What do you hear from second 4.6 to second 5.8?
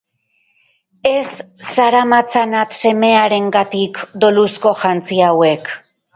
jantzi hauek!